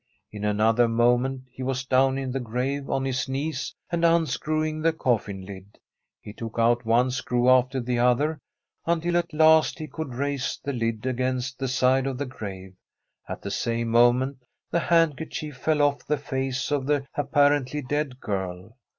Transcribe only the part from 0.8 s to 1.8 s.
moment he